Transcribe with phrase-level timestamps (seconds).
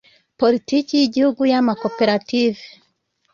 [0.39, 2.61] politiki y’igihugu y’amakoperative